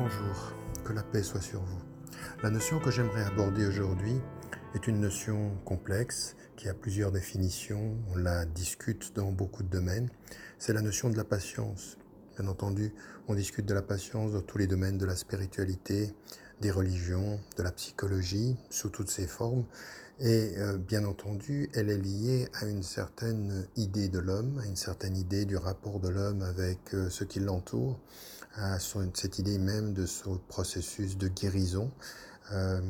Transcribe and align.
Bonjour, 0.00 0.52
que 0.84 0.92
la 0.92 1.02
paix 1.02 1.24
soit 1.24 1.40
sur 1.40 1.60
vous. 1.60 1.82
La 2.44 2.50
notion 2.50 2.78
que 2.78 2.88
j'aimerais 2.88 3.24
aborder 3.24 3.66
aujourd'hui 3.66 4.14
est 4.76 4.86
une 4.86 5.00
notion 5.00 5.50
complexe 5.64 6.36
qui 6.56 6.68
a 6.68 6.74
plusieurs 6.74 7.10
définitions, 7.10 7.96
on 8.14 8.16
la 8.16 8.44
discute 8.44 9.16
dans 9.16 9.32
beaucoup 9.32 9.64
de 9.64 9.68
domaines. 9.68 10.08
C'est 10.56 10.72
la 10.72 10.82
notion 10.82 11.10
de 11.10 11.16
la 11.16 11.24
patience. 11.24 11.98
Bien 12.38 12.46
entendu, 12.46 12.94
on 13.26 13.34
discute 13.34 13.66
de 13.66 13.74
la 13.74 13.82
patience 13.82 14.30
dans 14.30 14.40
tous 14.40 14.58
les 14.58 14.68
domaines 14.68 14.98
de 14.98 15.04
la 15.04 15.16
spiritualité, 15.16 16.14
des 16.60 16.70
religions, 16.70 17.40
de 17.56 17.64
la 17.64 17.72
psychologie, 17.72 18.56
sous 18.70 18.90
toutes 18.90 19.10
ses 19.10 19.26
formes. 19.26 19.64
Et 20.20 20.52
euh, 20.58 20.78
bien 20.78 21.04
entendu, 21.06 21.70
elle 21.74 21.90
est 21.90 21.98
liée 21.98 22.48
à 22.54 22.66
une 22.66 22.84
certaine 22.84 23.66
idée 23.74 24.08
de 24.08 24.20
l'homme, 24.20 24.60
à 24.62 24.66
une 24.66 24.76
certaine 24.76 25.16
idée 25.16 25.44
du 25.44 25.56
rapport 25.56 25.98
de 25.98 26.08
l'homme 26.08 26.42
avec 26.42 26.94
euh, 26.94 27.10
ce 27.10 27.24
qui 27.24 27.40
l'entoure, 27.40 27.98
à 28.58 28.78
cette 28.78 29.38
idée 29.38 29.58
même 29.58 29.92
de 29.92 30.04
ce 30.06 30.28
processus 30.48 31.16
de 31.16 31.28
guérison 31.28 31.90
euh, 32.52 32.80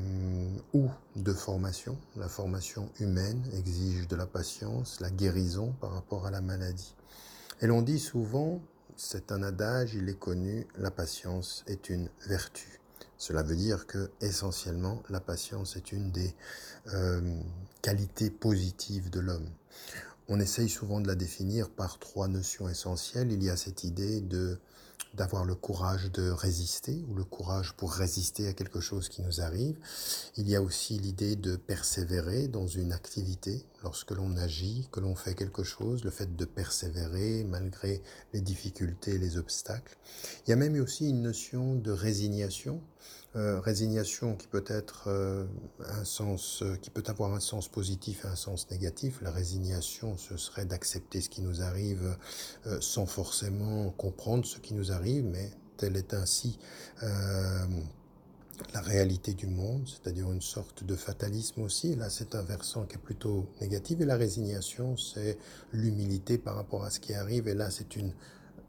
ou 0.72 0.88
de 1.16 1.32
formation. 1.32 1.98
La 2.16 2.28
formation 2.28 2.90
humaine 3.00 3.42
exige 3.52 4.08
de 4.08 4.16
la 4.16 4.26
patience, 4.26 5.00
la 5.00 5.10
guérison 5.10 5.74
par 5.80 5.92
rapport 5.92 6.26
à 6.26 6.30
la 6.30 6.40
maladie. 6.40 6.94
Et 7.60 7.66
l'on 7.66 7.82
dit 7.82 7.98
souvent, 7.98 8.62
c'est 8.96 9.30
un 9.30 9.42
adage, 9.42 9.94
il 9.94 10.08
est 10.08 10.18
connu, 10.18 10.66
la 10.76 10.90
patience 10.90 11.64
est 11.66 11.90
une 11.90 12.08
vertu. 12.26 12.80
Cela 13.16 13.42
veut 13.42 13.56
dire 13.56 13.86
que 13.86 14.10
essentiellement 14.20 15.02
la 15.10 15.20
patience 15.20 15.76
est 15.76 15.92
une 15.92 16.12
des 16.12 16.34
euh, 16.94 17.40
qualités 17.82 18.30
positives 18.30 19.10
de 19.10 19.20
l'homme. 19.20 19.50
On 20.28 20.38
essaye 20.40 20.68
souvent 20.68 21.00
de 21.00 21.08
la 21.08 21.14
définir 21.14 21.68
par 21.68 21.98
trois 21.98 22.28
notions 22.28 22.68
essentielles. 22.68 23.32
Il 23.32 23.42
y 23.42 23.50
a 23.50 23.56
cette 23.56 23.82
idée 23.82 24.20
de 24.20 24.58
d'avoir 25.18 25.44
le 25.44 25.56
courage 25.56 26.10
de 26.12 26.30
résister 26.30 27.04
ou 27.08 27.14
le 27.14 27.24
courage 27.24 27.74
pour 27.74 27.92
résister 27.92 28.46
à 28.46 28.52
quelque 28.52 28.80
chose 28.80 29.08
qui 29.08 29.20
nous 29.22 29.40
arrive. 29.40 29.76
Il 30.36 30.48
y 30.48 30.54
a 30.54 30.62
aussi 30.62 30.96
l'idée 30.98 31.34
de 31.34 31.56
persévérer 31.56 32.46
dans 32.46 32.68
une 32.68 32.92
activité 32.92 33.66
lorsque 33.82 34.12
l'on 34.12 34.36
agit, 34.36 34.88
que 34.92 35.00
l'on 35.00 35.16
fait 35.16 35.34
quelque 35.34 35.64
chose, 35.64 36.04
le 36.04 36.10
fait 36.10 36.36
de 36.36 36.44
persévérer 36.44 37.44
malgré 37.44 38.00
les 38.32 38.40
difficultés, 38.40 39.18
les 39.18 39.36
obstacles. 39.36 39.98
Il 40.46 40.50
y 40.50 40.52
a 40.52 40.56
même 40.56 40.80
aussi 40.80 41.10
une 41.10 41.22
notion 41.22 41.74
de 41.74 41.90
résignation 41.90 42.80
euh, 43.36 43.60
résignation 43.60 44.36
qui 44.36 44.46
peut 44.46 44.64
être 44.66 45.04
euh, 45.08 45.44
un 45.80 46.04
sens, 46.04 46.62
euh, 46.62 46.76
qui 46.76 46.88
peut 46.88 47.02
avoir 47.08 47.34
un 47.34 47.40
sens 47.40 47.68
positif 47.68 48.24
et 48.24 48.28
un 48.28 48.36
sens 48.36 48.70
négatif. 48.70 49.20
La 49.20 49.30
résignation, 49.30 50.16
ce 50.16 50.38
serait 50.38 50.64
d'accepter 50.64 51.20
ce 51.20 51.28
qui 51.28 51.42
nous 51.42 51.60
arrive 51.60 52.16
sans 52.80 53.04
forcément 53.04 53.90
comprendre 53.90 54.46
ce 54.46 54.58
qui 54.58 54.72
nous 54.72 54.92
arrive, 54.92 55.24
mais 55.24 55.50
telle 55.76 55.96
est 55.96 56.14
ainsi 56.14 56.58
la 57.02 58.80
réalité 58.80 59.34
du 59.34 59.46
monde, 59.46 59.86
c'est-à-dire 59.86 60.32
une 60.32 60.42
sorte 60.42 60.82
de 60.82 60.96
fatalisme 60.96 61.62
aussi. 61.62 61.94
Là, 61.94 62.10
c'est 62.10 62.34
un 62.34 62.42
versant 62.42 62.86
qui 62.86 62.96
est 62.96 62.98
plutôt 63.00 63.46
négatif. 63.60 64.00
Et 64.00 64.04
la 64.04 64.16
résignation, 64.16 64.96
c'est 64.96 65.38
l'humilité 65.72 66.38
par 66.38 66.56
rapport 66.56 66.84
à 66.84 66.90
ce 66.90 66.98
qui 66.98 67.14
arrive. 67.14 67.46
Et 67.46 67.54
là, 67.54 67.70
c'est 67.70 67.94
une 67.94 68.12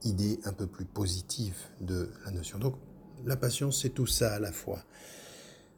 idée 0.04 0.40
un 0.44 0.54
peu 0.54 0.68
plus 0.68 0.86
positive 0.86 1.56
de 1.82 2.12
la 2.26 2.32
notion. 2.32 2.60
Donc, 2.60 2.76
la 3.26 3.36
patience, 3.36 3.82
c'est 3.82 3.90
tout 3.90 4.08
ça 4.08 4.34
à 4.34 4.40
la 4.40 4.52
fois. 4.52 4.84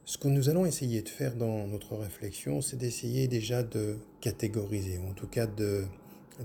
Ce 0.06 0.18
que 0.18 0.28
nous 0.28 0.50
allons 0.50 0.66
essayer 0.66 1.02
de 1.02 1.10
faire 1.10 1.36
dans 1.36 1.68
notre 1.68 1.96
réflexion, 1.96 2.62
c'est 2.62 2.78
d'essayer 2.78 3.28
déjà 3.28 3.64
de 3.64 3.98
catégoriser, 4.20 4.98
ou 4.98 5.10
en 5.10 5.14
tout 5.14 5.28
cas 5.28 5.48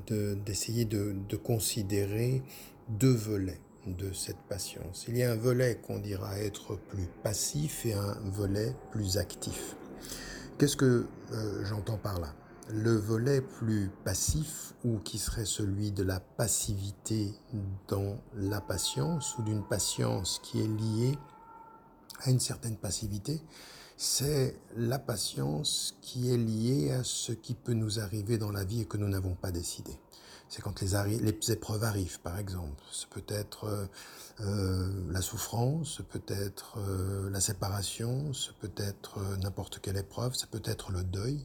d'essayer 0.08 0.84
de, 0.84 1.16
de, 1.28 1.36
considérer 1.36 2.42
deux 2.88 3.14
volets 3.14 3.60
de 3.86 4.12
cette 4.12 4.40
patience. 4.48 5.06
Il 5.08 5.16
y 5.16 5.22
a 5.22 5.32
un 5.32 5.36
volet 5.36 5.78
qu'on 5.82 5.98
dira 5.98 6.38
être 6.38 6.76
plus 6.88 7.08
passif 7.22 7.86
et 7.86 7.94
un 7.94 8.16
volet 8.26 8.74
plus 8.90 9.16
actif. 9.16 9.76
Qu'est-ce 10.58 10.76
que 10.76 11.06
euh, 11.32 11.64
j'entends 11.64 11.98
par 11.98 12.20
là? 12.20 12.34
Le 12.68 12.96
volet 12.96 13.40
plus 13.40 13.90
passif, 14.04 14.74
ou 14.84 14.98
qui 14.98 15.18
serait 15.18 15.44
celui 15.44 15.92
de 15.92 16.02
la 16.02 16.20
passivité 16.20 17.34
dans 17.88 18.18
la 18.34 18.60
patience, 18.60 19.36
ou 19.38 19.42
d'une 19.42 19.64
patience 19.64 20.40
qui 20.42 20.60
est 20.60 20.68
liée 20.68 21.18
à 22.22 22.30
une 22.30 22.40
certaine 22.40 22.76
passivité, 22.76 23.40
c'est 23.96 24.58
la 24.76 24.98
patience 24.98 25.96
qui 26.02 26.30
est 26.30 26.36
liée 26.36 26.92
à 26.92 27.02
ce 27.04 27.32
qui 27.32 27.54
peut 27.54 27.72
nous 27.72 27.98
arriver 28.00 28.36
dans 28.36 28.52
la 28.52 28.64
vie 28.64 28.82
et 28.82 28.84
que 28.84 28.96
nous 28.96 29.08
n'avons 29.08 29.34
pas 29.34 29.50
décidé. 29.50 29.98
C'est 30.48 30.62
quand 30.62 30.80
les, 30.80 31.18
les, 31.18 31.50
épreuves 31.50 31.82
arrivent, 31.82 32.20
par 32.20 32.38
exemple. 32.38 32.82
Ce 32.90 33.06
peut 33.06 33.24
être 33.28 33.64
euh, 33.64 33.86
euh, 34.40 35.10
la 35.10 35.20
souffrance, 35.20 35.96
ce 35.96 36.02
peut 36.02 36.22
être 36.28 36.78
euh, 36.78 37.28
la 37.30 37.40
séparation, 37.40 38.32
ce 38.32 38.52
peut 38.52 38.70
être 38.76 39.18
n'importe 39.42 39.80
quelle 39.80 39.96
épreuve, 39.96 40.34
ça 40.34 40.46
peut 40.46 40.62
être 40.64 40.92
le 40.92 41.02
deuil. 41.02 41.44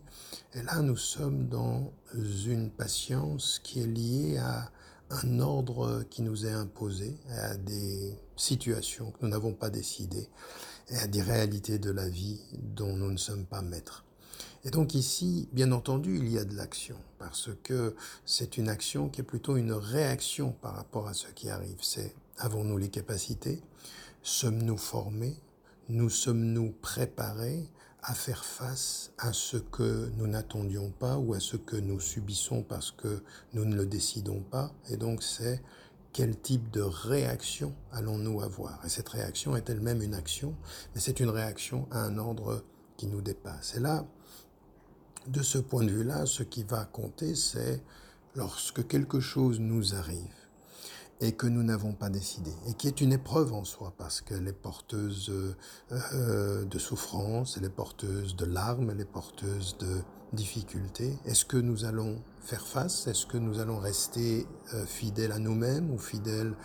Et 0.54 0.62
là, 0.62 0.82
nous 0.82 0.98
sommes 0.98 1.48
dans 1.48 1.92
une 2.14 2.70
patience 2.70 3.60
qui 3.64 3.82
est 3.82 3.88
liée 3.88 4.38
à 4.38 4.70
un 5.10 5.40
ordre 5.40 6.04
qui 6.10 6.22
nous 6.22 6.46
est 6.46 6.52
imposé, 6.52 7.18
à 7.30 7.58
des 7.58 8.16
situations 8.38 9.12
que 9.12 9.18
nous 9.22 9.30
n'avons 9.30 9.54
pas 9.54 9.70
décidées 9.70 10.30
et 10.90 10.98
à 10.98 11.08
des 11.08 11.22
réalités 11.22 11.80
de 11.80 11.92
la 11.92 12.08
vie 12.08 12.40
dont 12.54 12.96
nous 12.96 13.12
ne 13.12 13.18
sommes 13.18 13.46
pas 13.46 13.62
maîtres. 13.62 14.06
Et 14.64 14.70
donc 14.70 14.94
ici, 14.94 15.50
bien 15.54 15.72
entendu, 15.72 16.18
il 16.18 16.32
y 16.32 16.38
a 16.38 16.46
de 16.46 16.56
l'action, 16.56 16.98
parce 17.18 17.50
que 17.64 17.96
c'est 18.26 18.58
une 18.58 18.70
action 18.70 19.10
qui 19.10 19.22
est 19.22 19.24
plutôt 19.24 19.58
une 19.58 19.74
réaction 19.74 20.52
par 20.52 20.76
rapport 20.76 21.08
à 21.08 21.16
ce 21.16 21.28
qui 21.30 21.50
arrive. 21.50 21.80
C'est 21.82 22.14
avons-nous 22.38 22.78
les 22.78 22.90
capacités? 22.90 23.62
Sommes-nous 24.22 24.78
formés? 24.78 25.36
Nous 25.90 26.12
sommes-nous 26.12 26.74
préparés 26.82 27.68
à 28.04 28.14
faire 28.14 28.46
face 28.46 29.12
à 29.18 29.34
ce 29.34 29.58
que 29.58 30.12
nous 30.18 30.28
n'attendions 30.28 30.92
pas 30.92 31.18
ou 31.18 31.34
à 31.34 31.40
ce 31.40 31.58
que 31.58 31.76
nous 31.76 32.00
subissons 32.00 32.64
parce 32.64 32.92
que 32.92 33.24
nous 33.54 33.66
ne 33.66 33.76
le 33.76 33.88
décidons 33.88 34.42
pas? 34.42 34.72
Et 34.90 34.98
donc 34.98 35.24
c'est 35.24 35.62
quel 36.14 36.40
type 36.40 36.70
de 36.70 36.82
réaction 36.82 37.74
allons-nous 37.92 38.42
avoir? 38.42 38.84
Et 38.86 38.90
cette 38.90 39.10
réaction 39.10 39.56
est 39.56 39.70
elle-même 39.70 40.04
une 40.04 40.14
action, 40.14 40.56
mais 40.94 41.02
c'est 41.02 41.20
une 41.20 41.30
réaction 41.30 41.88
à 41.90 42.04
un 42.04 42.20
ordre 42.20 42.64
qui 42.98 43.08
nous 43.08 43.22
dépasse. 43.22 43.76
Et 43.76 43.80
là, 43.80 44.06
de 45.28 45.42
ce 45.42 45.58
point 45.58 45.84
de 45.84 45.92
vue-là, 45.92 46.26
ce 46.26 46.44
qui 46.44 46.64
va 46.64 46.86
compter, 46.86 47.36
c'est 47.36 47.82
lorsque 48.36 48.88
quelque 48.88 49.20
chose 49.20 49.60
nous 49.60 49.96
arrive 49.96 50.34
et 51.22 51.34
que 51.34 51.46
nous 51.46 51.62
n'avons 51.62 51.94
pas 51.94 52.10
décidé, 52.10 52.52
et 52.68 52.74
qui 52.74 52.88
est 52.88 53.00
une 53.00 53.14
épreuve 53.14 53.54
en 53.54 53.64
soi, 53.64 53.94
parce 53.96 54.22
qu'elle 54.22 54.48
est 54.48 54.54
porteuse 54.54 55.32
euh, 55.92 56.66
de 56.66 56.80
souffrance, 56.80 57.58
elle 57.58 57.66
est 57.66 57.70
porteuse 57.70 58.36
de 58.36 58.46
larmes, 58.46 58.90
elle 58.90 59.02
est 59.02 59.06
porteuse 59.06 59.78
de 59.78 60.02
difficultés. 60.34 61.16
Est-ce 61.26 61.46
que 61.46 61.58
nous 61.58 61.86
allons 61.86 62.24
faire 62.40 62.66
face? 62.66 63.06
Est-ce 63.06 63.28
que 63.28 63.38
nous 63.38 63.60
allons 63.60 63.78
rester 63.78 64.48
euh, 64.74 64.84
fidèles 64.88 65.32
à 65.32 65.38
nous-mêmes 65.38 65.92
ou 65.92 66.00
fidèles 66.00 66.56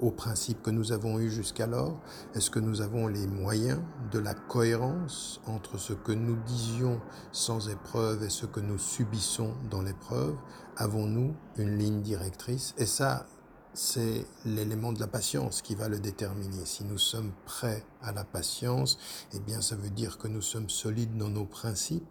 aux 0.00 0.10
principes 0.10 0.62
que 0.62 0.70
nous 0.70 0.92
avons 0.92 1.18
eus 1.18 1.30
jusqu'alors 1.30 1.98
Est-ce 2.34 2.50
que 2.50 2.58
nous 2.58 2.80
avons 2.80 3.06
les 3.06 3.26
moyens 3.26 3.80
de 4.12 4.18
la 4.18 4.34
cohérence 4.34 5.40
entre 5.46 5.78
ce 5.78 5.92
que 5.92 6.12
nous 6.12 6.36
disions 6.46 7.00
sans 7.32 7.68
épreuve 7.68 8.22
et 8.22 8.30
ce 8.30 8.46
que 8.46 8.60
nous 8.60 8.78
subissons 8.78 9.54
dans 9.70 9.82
l'épreuve? 9.82 10.36
Avons-nous 10.76 11.34
une 11.56 11.78
ligne 11.78 12.02
directrice? 12.02 12.74
Et 12.76 12.86
ça, 12.86 13.26
c'est 13.72 14.26
l'élément 14.44 14.92
de 14.92 15.00
la 15.00 15.06
patience 15.06 15.62
qui 15.62 15.74
va 15.74 15.88
le 15.88 15.98
déterminer. 15.98 16.64
Si 16.64 16.84
nous 16.84 16.98
sommes 16.98 17.32
prêts 17.44 17.84
à 18.02 18.12
la 18.12 18.24
patience, 18.24 18.98
eh 19.34 19.40
bien 19.40 19.60
ça 19.60 19.76
veut 19.76 19.90
dire 19.90 20.18
que 20.18 20.28
nous 20.28 20.42
sommes 20.42 20.70
solides 20.70 21.16
dans 21.16 21.28
nos 21.28 21.44
principes 21.44 22.06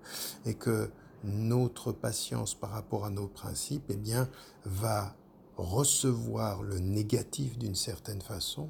et 0.46 0.54
que 0.54 0.90
notre 1.24 1.92
patience 1.92 2.54
par 2.54 2.70
rapport 2.72 3.06
à 3.06 3.10
nos 3.10 3.28
principes, 3.28 3.86
eh 3.90 3.98
bien, 3.98 4.30
va 4.66 5.16
recevoir 5.58 6.64
le 6.64 6.80
négatif 6.80 7.58
d'une 7.58 7.76
certaine 7.76 8.22
façon 8.22 8.70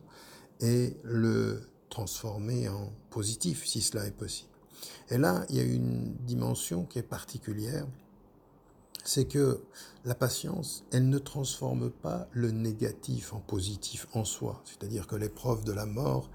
et 0.60 0.96
le 1.04 1.62
transformer 1.90 2.70
en 2.70 2.92
positif 3.10 3.66
si 3.66 3.82
cela 3.82 4.06
est 4.06 4.12
possible. 4.12 4.50
Et 5.10 5.18
là, 5.18 5.46
il 5.50 5.56
y 5.56 5.60
a 5.60 5.64
une 5.64 6.14
dimension 6.26 6.86
qui 6.86 7.00
est 7.00 7.04
particulière, 7.04 7.86
c'est 9.04 9.26
que 9.26 9.64
la 10.04 10.16
patience, 10.16 10.84
elle 10.92 11.10
ne 11.10 11.20
transforme 11.20 11.92
pas 11.92 12.28
le 12.32 12.52
négatif 12.52 13.34
en 13.34 13.40
positif 13.40 14.08
en 14.14 14.26
soi. 14.26 14.62
C'est-à-dire 14.66 15.06
que 15.08 15.16
l'épreuve 15.16 15.64
de 15.64 15.72
la 15.72 15.86
mort 15.86 16.30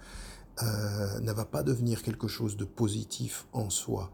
euh, 0.62 1.20
ne 1.20 1.32
va 1.32 1.44
pas 1.44 1.62
devenir 1.62 2.02
quelque 2.02 2.28
chose 2.28 2.56
de 2.56 2.64
positif 2.64 3.46
en 3.52 3.70
soi. 3.70 4.10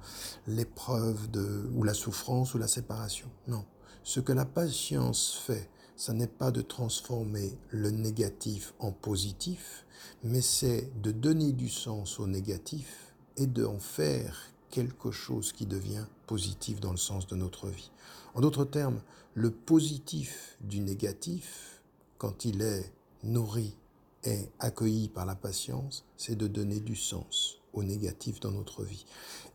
L'épreuve 0.47 1.31
de 1.31 1.69
ou 1.75 1.83
la 1.83 1.93
souffrance 1.93 2.55
ou 2.55 2.59
la 2.59 2.69
séparation. 2.69 3.29
Non. 3.47 3.65
Ce 4.03 4.21
que 4.21 4.33
la 4.33 4.45
patience 4.45 5.35
fait, 5.45 5.69
ce 5.97 6.13
n'est 6.13 6.27
pas 6.27 6.51
de 6.51 6.61
transformer 6.61 7.57
le 7.71 7.91
négatif 7.91 8.75
en 8.79 8.93
positif, 8.93 9.87
mais 10.23 10.43
c'est 10.43 10.91
de 11.01 11.11
donner 11.11 11.53
du 11.53 11.69
sens 11.69 12.21
au 12.21 12.27
négatif 12.27 13.15
et 13.39 13.47
d'en 13.47 13.79
faire 13.79 14.53
quelque 14.71 15.11
chose 15.11 15.53
qui 15.53 15.65
devient 15.65 16.05
positif 16.27 16.81
dans 16.81 16.91
le 16.91 16.99
sens 16.99 17.27
de 17.27 17.35
notre 17.35 17.69
vie. 17.69 17.91
En 18.35 18.43
d'autres 18.43 18.67
termes, 18.67 19.01
le 19.35 19.51
positif 19.51 20.59
du 20.61 20.81
négatif, 20.81 21.81
quand 22.19 22.45
il 22.45 22.61
est 22.61 22.93
nourri 23.25 23.75
est 24.23 24.51
accueilli 24.59 25.09
par 25.09 25.25
la 25.25 25.35
patience, 25.35 26.05
c'est 26.17 26.37
de 26.37 26.47
donner 26.47 26.81
du 26.81 26.97
sens 26.97 27.59
au 27.77 27.83
négatif 27.83 28.41
dans 28.41 28.51
notre 28.51 28.83
vie. 28.83 29.07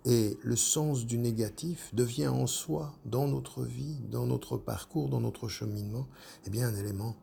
Et 0.05 0.37
le 0.41 0.55
sens 0.55 1.05
du 1.05 1.17
négatif 1.17 1.93
devient 1.93 2.27
en 2.27 2.47
soi, 2.47 2.93
dans 3.05 3.27
notre 3.27 3.63
vie, 3.63 3.97
dans 4.09 4.25
notre 4.25 4.57
parcours, 4.57 5.09
dans 5.09 5.21
notre 5.21 5.47
cheminement, 5.47 6.07
eh 6.45 6.49
bien 6.49 6.67
un 6.67 6.75
élément 6.75 7.15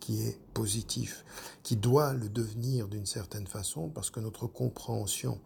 qui 0.00 0.22
est 0.22 0.38
positif, 0.52 1.24
qui 1.62 1.76
doit 1.76 2.12
le 2.12 2.28
devenir 2.28 2.88
d'une 2.88 3.06
certaine 3.06 3.46
façon, 3.46 3.88
parce 3.88 4.10
que 4.10 4.20
notre 4.20 4.46
compréhension 4.46 5.38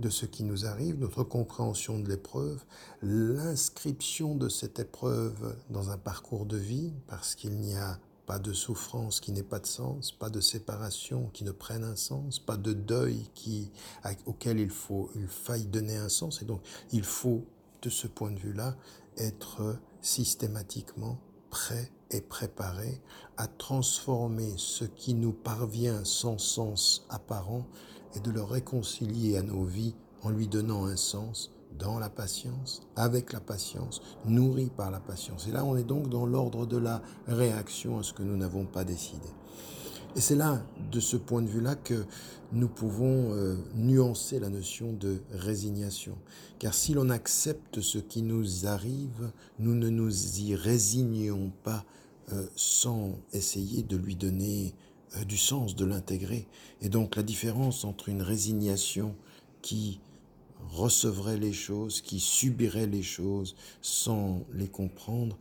de 0.00 0.08
ce 0.08 0.26
qui 0.26 0.44
nous 0.44 0.66
arrive, 0.66 0.98
notre 0.98 1.22
compréhension 1.22 1.98
de 1.98 2.08
l'épreuve, 2.08 2.64
l'inscription 3.02 4.34
de 4.34 4.48
cette 4.48 4.78
épreuve 4.78 5.56
dans 5.68 5.90
un 5.90 5.98
parcours 5.98 6.46
de 6.46 6.56
vie, 6.56 6.92
parce 7.06 7.34
qu'il 7.34 7.58
n'y 7.58 7.76
a 7.76 8.00
pas 8.30 8.38
de 8.38 8.52
souffrance 8.52 9.18
qui 9.18 9.32
n'ait 9.32 9.42
pas 9.42 9.58
de 9.58 9.66
sens, 9.66 10.12
pas 10.12 10.30
de 10.30 10.40
séparation 10.40 11.30
qui 11.32 11.42
ne 11.42 11.50
prenne 11.50 11.82
un 11.82 11.96
sens, 11.96 12.38
pas 12.38 12.56
de 12.56 12.72
deuil 12.72 13.28
qui, 13.34 13.72
auquel 14.24 14.60
il 14.60 14.70
faut, 14.70 15.10
il 15.16 15.26
faille 15.26 15.66
donner 15.66 15.96
un 15.96 16.08
sens. 16.08 16.40
Et 16.40 16.44
donc, 16.44 16.60
il 16.92 17.02
faut, 17.02 17.44
de 17.82 17.90
ce 17.90 18.06
point 18.06 18.30
de 18.30 18.38
vue-là, 18.38 18.76
être 19.16 19.76
systématiquement 20.00 21.18
prêt 21.50 21.90
et 22.12 22.20
préparé 22.20 23.00
à 23.36 23.48
transformer 23.48 24.54
ce 24.58 24.84
qui 24.84 25.14
nous 25.14 25.32
parvient 25.32 26.04
sans 26.04 26.38
sens 26.38 27.04
apparent 27.10 27.66
et 28.14 28.20
de 28.20 28.30
le 28.30 28.44
réconcilier 28.44 29.38
à 29.38 29.42
nos 29.42 29.64
vies 29.64 29.96
en 30.22 30.30
lui 30.30 30.46
donnant 30.46 30.84
un 30.84 30.96
sens 30.96 31.50
dans 31.80 31.98
la 31.98 32.10
patience, 32.10 32.82
avec 32.94 33.32
la 33.32 33.40
patience, 33.40 34.00
nourri 34.26 34.70
par 34.76 34.90
la 34.90 35.00
patience. 35.00 35.48
Et 35.48 35.52
là, 35.52 35.64
on 35.64 35.76
est 35.76 35.84
donc 35.84 36.08
dans 36.08 36.26
l'ordre 36.26 36.66
de 36.66 36.76
la 36.76 37.02
réaction 37.26 37.98
à 37.98 38.02
ce 38.02 38.12
que 38.12 38.22
nous 38.22 38.36
n'avons 38.36 38.66
pas 38.66 38.84
décidé. 38.84 39.28
Et 40.16 40.20
c'est 40.20 40.36
là, 40.36 40.62
de 40.90 41.00
ce 41.00 41.16
point 41.16 41.40
de 41.40 41.48
vue-là, 41.48 41.76
que 41.76 42.04
nous 42.52 42.68
pouvons 42.68 43.32
euh, 43.32 43.56
nuancer 43.74 44.40
la 44.40 44.50
notion 44.50 44.92
de 44.92 45.20
résignation. 45.30 46.18
Car 46.58 46.74
si 46.74 46.94
l'on 46.94 47.10
accepte 47.10 47.80
ce 47.80 47.98
qui 47.98 48.22
nous 48.22 48.66
arrive, 48.66 49.30
nous 49.58 49.74
ne 49.74 49.88
nous 49.88 50.40
y 50.40 50.54
résignons 50.56 51.52
pas 51.62 51.84
euh, 52.32 52.46
sans 52.56 53.18
essayer 53.32 53.82
de 53.82 53.96
lui 53.96 54.16
donner 54.16 54.74
euh, 55.16 55.24
du 55.24 55.36
sens, 55.36 55.76
de 55.76 55.84
l'intégrer. 55.84 56.48
Et 56.80 56.88
donc 56.88 57.14
la 57.14 57.22
différence 57.22 57.84
entre 57.84 58.08
une 58.08 58.22
résignation 58.22 59.14
qui 59.62 60.00
recevrait 60.70 61.38
les 61.38 61.52
choses, 61.52 62.00
qui 62.00 62.20
subirait 62.20 62.86
les 62.86 63.02
choses 63.02 63.56
sans 63.82 64.44
les 64.52 64.68
comprendre, 64.68 65.38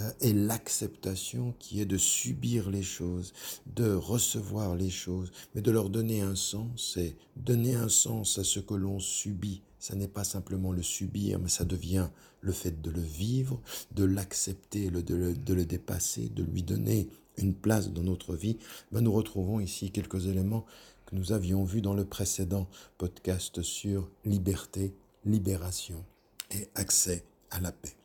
euh, 0.00 0.10
et 0.20 0.32
l'acceptation 0.32 1.54
qui 1.58 1.80
est 1.80 1.86
de 1.86 1.96
subir 1.96 2.70
les 2.70 2.82
choses, 2.82 3.32
de 3.74 3.92
recevoir 3.92 4.74
les 4.74 4.90
choses, 4.90 5.30
mais 5.54 5.62
de 5.62 5.70
leur 5.70 5.90
donner 5.90 6.20
un 6.20 6.34
sens, 6.34 6.96
et 6.96 7.16
donner 7.36 7.74
un 7.74 7.88
sens 7.88 8.38
à 8.38 8.44
ce 8.44 8.60
que 8.60 8.74
l'on 8.74 8.98
subit. 8.98 9.62
Ça 9.78 9.94
n'est 9.94 10.08
pas 10.08 10.24
simplement 10.24 10.72
le 10.72 10.82
subir, 10.82 11.38
mais 11.38 11.48
ça 11.48 11.64
devient 11.64 12.08
le 12.40 12.52
fait 12.52 12.82
de 12.82 12.90
le 12.90 13.00
vivre, 13.00 13.60
de 13.94 14.04
l'accepter, 14.04 14.90
de, 14.90 15.00
de, 15.00 15.54
le 15.54 15.64
dépasser, 15.64 16.28
de 16.28 16.42
lui 16.42 16.62
donner 16.62 17.08
une 17.38 17.54
place 17.54 17.90
dans 17.90 18.02
notre 18.02 18.34
vie. 18.34 18.56
Ben 18.92 19.00
nous 19.00 19.12
retrouvons 19.12 19.60
ici 19.60 19.90
quelques 19.90 20.26
éléments 20.26 20.66
que 21.06 21.14
nous 21.14 21.32
avions 21.32 21.64
vus 21.64 21.80
dans 21.80 21.94
le 21.94 22.04
précédent 22.04 22.68
podcast 22.98 23.62
sur 23.62 24.10
liberté, 24.24 24.94
libération 25.24 26.04
et 26.50 26.68
accès 26.74 27.24
à 27.50 27.60
la 27.60 27.72
paix. 27.72 27.96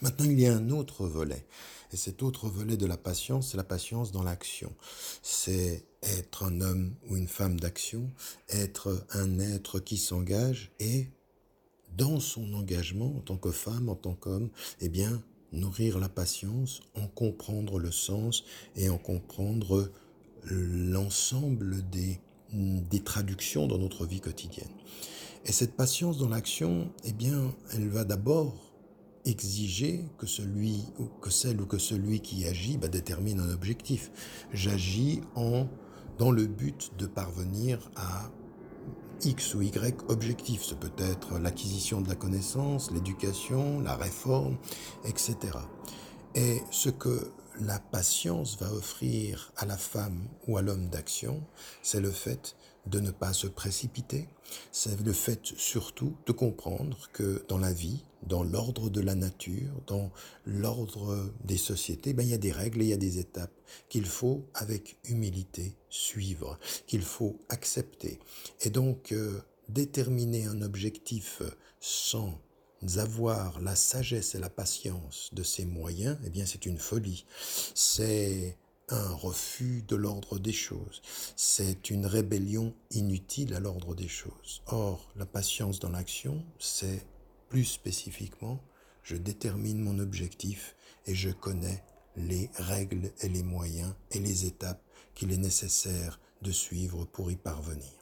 Maintenant, 0.00 0.26
il 0.26 0.40
y 0.40 0.46
a 0.46 0.54
un 0.54 0.70
autre 0.70 1.06
volet. 1.06 1.44
Et 1.92 1.96
cet 1.96 2.22
autre 2.22 2.48
volet 2.48 2.76
de 2.76 2.86
la 2.86 2.96
patience, 2.96 3.50
c'est 3.50 3.56
la 3.56 3.64
patience 3.64 4.12
dans 4.12 4.22
l'action. 4.22 4.72
C'est 5.22 5.84
être 6.02 6.44
un 6.44 6.60
homme 6.60 6.94
ou 7.08 7.16
une 7.16 7.28
femme 7.28 7.58
d'action, 7.58 8.10
être 8.48 9.04
un 9.10 9.40
être 9.40 9.80
qui 9.80 9.96
s'engage 9.96 10.70
et, 10.78 11.08
dans 11.96 12.20
son 12.20 12.52
engagement 12.54 13.16
en 13.16 13.20
tant 13.20 13.38
que 13.38 13.50
femme, 13.50 13.88
en 13.88 13.96
tant 13.96 14.14
qu'homme, 14.14 14.50
eh 14.80 14.88
bien, 14.88 15.22
nourrir 15.52 15.98
la 15.98 16.08
patience, 16.08 16.82
en 16.94 17.06
comprendre 17.08 17.78
le 17.78 17.90
sens 17.90 18.44
et 18.76 18.88
en 18.88 18.98
comprendre 18.98 19.90
l'ensemble 20.44 21.88
des, 21.90 22.20
des 22.52 23.00
traductions 23.00 23.66
dans 23.66 23.78
notre 23.78 24.06
vie 24.06 24.20
quotidienne. 24.20 24.70
Et 25.44 25.52
cette 25.52 25.76
patience 25.76 26.18
dans 26.18 26.28
l'action, 26.28 26.90
eh 27.04 27.12
bien, 27.12 27.54
elle 27.72 27.88
va 27.88 28.04
d'abord 28.04 28.54
exiger 29.24 30.04
que 30.18 30.26
celui 30.26 30.84
ou 30.98 31.04
que 31.20 31.30
celle 31.30 31.60
ou 31.60 31.66
que 31.66 31.78
celui 31.78 32.20
qui 32.20 32.46
agit 32.46 32.78
bah, 32.78 32.88
détermine 32.88 33.40
un 33.40 33.50
objectif. 33.50 34.10
J'agis 34.52 35.20
en 35.34 35.66
dans 36.18 36.32
le 36.32 36.46
but 36.46 36.90
de 36.98 37.06
parvenir 37.06 37.78
à 37.96 38.30
X 39.22 39.54
ou 39.54 39.62
Y 39.62 40.02
objectif. 40.08 40.62
Ce 40.62 40.74
peut 40.74 40.90
être 40.98 41.38
l'acquisition 41.38 42.00
de 42.00 42.08
la 42.08 42.14
connaissance, 42.14 42.90
l'éducation, 42.90 43.80
la 43.80 43.96
réforme, 43.96 44.56
etc. 45.04 45.36
Et 46.34 46.60
ce 46.70 46.90
que 46.90 47.32
la 47.60 47.78
patience 47.78 48.58
va 48.58 48.72
offrir 48.72 49.52
à 49.56 49.66
la 49.66 49.76
femme 49.76 50.28
ou 50.46 50.56
à 50.56 50.62
l'homme 50.62 50.88
d'action, 50.88 51.42
c'est 51.82 52.00
le 52.00 52.10
fait 52.10 52.56
de 52.86 53.00
ne 53.00 53.10
pas 53.10 53.32
se 53.32 53.46
précipiter, 53.46 54.28
c'est 54.72 55.00
le 55.00 55.12
fait 55.12 55.44
surtout 55.44 56.16
de 56.26 56.32
comprendre 56.32 57.08
que 57.12 57.44
dans 57.48 57.58
la 57.58 57.72
vie, 57.72 58.04
dans 58.22 58.42
l'ordre 58.42 58.88
de 58.88 59.00
la 59.00 59.14
nature, 59.14 59.82
dans 59.86 60.10
l'ordre 60.46 61.30
des 61.44 61.58
sociétés, 61.58 62.14
ben, 62.14 62.22
il 62.22 62.30
y 62.30 62.34
a 62.34 62.38
des 62.38 62.52
règles 62.52 62.80
et 62.80 62.86
il 62.86 62.90
y 62.90 62.94
a 62.94 62.98
des 62.98 63.18
étapes 63.18 63.52
qu'il 63.88 64.06
faut 64.06 64.46
avec 64.54 64.98
humilité 65.04 65.76
suivre, 65.90 66.58
qu'il 66.86 67.02
faut 67.02 67.40
accepter. 67.48 68.18
Et 68.62 68.70
donc, 68.70 69.12
euh, 69.12 69.40
déterminer 69.68 70.46
un 70.46 70.62
objectif 70.62 71.42
sans 71.80 72.40
avoir 72.96 73.60
la 73.60 73.76
sagesse 73.76 74.34
et 74.34 74.38
la 74.38 74.50
patience 74.50 75.30
de 75.32 75.42
ses 75.42 75.64
moyens, 75.64 76.18
eh 76.24 76.30
bien 76.30 76.46
c'est 76.46 76.66
une 76.66 76.78
folie. 76.78 77.24
C'est 77.74 78.56
un 78.90 79.12
refus 79.12 79.84
de 79.86 79.96
l'ordre 79.96 80.38
des 80.38 80.52
choses. 80.52 81.02
C'est 81.36 81.90
une 81.90 82.06
rébellion 82.06 82.74
inutile 82.90 83.54
à 83.54 83.60
l'ordre 83.60 83.94
des 83.94 84.08
choses. 84.08 84.62
Or, 84.66 85.12
la 85.16 85.26
patience 85.26 85.78
dans 85.78 85.90
l'action, 85.90 86.44
c'est 86.58 87.04
plus 87.48 87.64
spécifiquement, 87.64 88.60
je 89.02 89.16
détermine 89.16 89.80
mon 89.80 89.98
objectif 89.98 90.74
et 91.06 91.14
je 91.14 91.30
connais 91.30 91.82
les 92.16 92.50
règles 92.54 93.10
et 93.20 93.28
les 93.28 93.42
moyens 93.42 93.94
et 94.10 94.18
les 94.18 94.46
étapes 94.46 94.82
qu'il 95.14 95.32
est 95.32 95.38
nécessaire 95.38 96.20
de 96.42 96.52
suivre 96.52 97.04
pour 97.06 97.30
y 97.30 97.36
parvenir. 97.36 97.97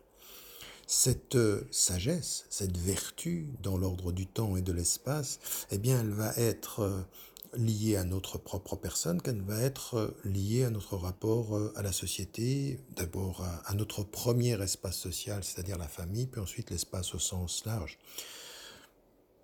Cette 0.87 1.37
sagesse, 1.73 2.47
cette 2.49 2.77
vertu 2.77 3.49
dans 3.63 3.77
l'ordre 3.77 4.13
du 4.13 4.27
temps 4.27 4.57
et 4.57 4.63
de 4.63 4.73
l'espace, 4.73 5.41
eh 5.71 5.79
bien, 5.79 6.01
elle 6.01 6.11
va 6.11 6.33
être 6.37 7.07
liée 7.57 7.97
à 7.97 8.05
notre 8.05 8.39
propre 8.39 8.77
personne, 8.77 9.21
qu'elle 9.21 9.43
va 9.43 9.61
être 9.61 10.15
liée 10.25 10.65
à 10.65 10.71
notre 10.71 10.97
rapport 10.97 11.73
à 11.77 11.83
la 11.83 11.93
société, 11.93 12.81
d'abord 12.95 13.45
à, 13.65 13.75
notre 13.75 14.03
premier 14.03 14.61
espace 14.63 14.97
social, 14.97 15.43
c'est-à-dire 15.43 15.79
la 15.79 15.89
famille, 15.89 16.27
puis 16.27 16.41
ensuite 16.41 16.71
l'espace 16.71 17.15
au 17.15 17.19
sens 17.19 17.65
large. 17.65 17.99